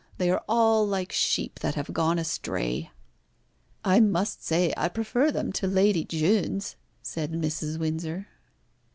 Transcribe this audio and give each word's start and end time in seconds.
They 0.17 0.31
are 0.31 0.43
all 0.49 0.83
like 0.87 1.11
sheep 1.11 1.59
that 1.59 1.75
have 1.75 1.93
gone 1.93 2.17
astray." 2.17 2.89
"I 3.85 3.99
must 3.99 4.43
say 4.43 4.73
I 4.75 4.87
prefer 4.89 5.29
them 5.31 5.51
to 5.53 5.67
Lady 5.67 6.03
Jeune's," 6.05 6.75
said 7.03 7.33
Mrs. 7.33 7.77
Windsor. 7.77 8.25